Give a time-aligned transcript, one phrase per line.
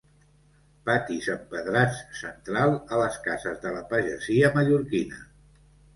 [0.89, 5.21] Patis empedrats central a les cases de la pagesia mallorquina.